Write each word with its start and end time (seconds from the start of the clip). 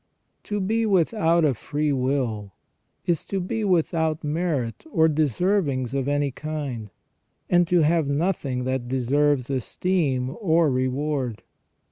To 0.45 0.59
be 0.59 0.83
without 0.87 1.45
a 1.45 1.53
free 1.53 1.93
will 1.93 2.55
is 3.05 3.23
to 3.25 3.39
be 3.39 3.63
without 3.63 4.23
merit 4.23 4.83
or 4.91 5.07
deservings 5.07 5.93
of 5.93 6.07
any 6.07 6.31
kind, 6.31 6.89
and 7.51 7.67
to 7.67 7.81
have 7.81 8.07
nothing 8.07 8.63
that 8.63 8.87
deserves 8.87 9.51
esteem 9.51 10.35
or 10.41 10.71
reward. 10.71 11.43